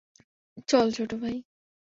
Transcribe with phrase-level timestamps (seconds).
[0.67, 1.35] চল, ছোট ভাই।